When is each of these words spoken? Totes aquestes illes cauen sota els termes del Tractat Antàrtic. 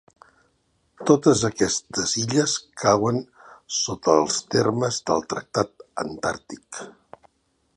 Totes 1.09 1.41
aquestes 1.49 2.13
illes 2.21 2.55
cauen 2.83 3.21
sota 3.81 4.17
els 4.23 4.39
termes 4.57 4.99
del 5.11 5.23
Tractat 5.35 5.87
Antàrtic. 6.07 6.83